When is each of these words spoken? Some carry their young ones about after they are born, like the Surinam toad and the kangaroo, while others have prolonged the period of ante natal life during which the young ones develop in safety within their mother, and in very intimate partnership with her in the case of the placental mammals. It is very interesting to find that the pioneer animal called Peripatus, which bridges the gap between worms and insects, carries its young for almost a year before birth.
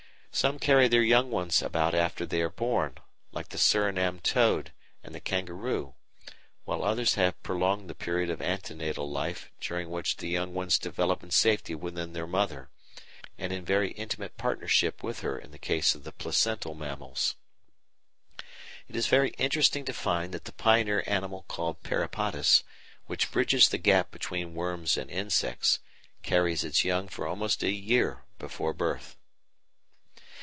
Some 0.33 0.59
carry 0.59 0.87
their 0.87 1.03
young 1.03 1.29
ones 1.29 1.61
about 1.61 1.93
after 1.93 2.25
they 2.25 2.41
are 2.41 2.49
born, 2.49 2.97
like 3.33 3.49
the 3.49 3.57
Surinam 3.57 4.21
toad 4.21 4.71
and 5.03 5.13
the 5.13 5.19
kangaroo, 5.19 5.93
while 6.63 6.85
others 6.85 7.15
have 7.15 7.43
prolonged 7.43 7.89
the 7.89 7.93
period 7.95 8.29
of 8.29 8.41
ante 8.41 8.73
natal 8.73 9.11
life 9.11 9.51
during 9.59 9.89
which 9.89 10.17
the 10.17 10.29
young 10.29 10.53
ones 10.53 10.79
develop 10.79 11.21
in 11.21 11.31
safety 11.31 11.75
within 11.75 12.13
their 12.13 12.25
mother, 12.25 12.69
and 13.37 13.51
in 13.51 13.65
very 13.65 13.91
intimate 13.91 14.37
partnership 14.37 15.03
with 15.03 15.19
her 15.19 15.37
in 15.37 15.51
the 15.51 15.59
case 15.59 15.95
of 15.95 16.05
the 16.05 16.13
placental 16.13 16.73
mammals. 16.73 17.35
It 18.87 18.95
is 18.95 19.07
very 19.07 19.31
interesting 19.31 19.83
to 19.83 19.93
find 19.93 20.33
that 20.33 20.45
the 20.45 20.53
pioneer 20.53 21.03
animal 21.07 21.43
called 21.49 21.83
Peripatus, 21.83 22.63
which 23.05 23.31
bridges 23.33 23.67
the 23.67 23.77
gap 23.77 24.11
between 24.11 24.55
worms 24.55 24.95
and 24.95 25.11
insects, 25.11 25.79
carries 26.23 26.63
its 26.63 26.85
young 26.85 27.09
for 27.09 27.27
almost 27.27 27.61
a 27.63 27.69
year 27.71 28.23
before 28.39 28.71
birth. 28.73 29.17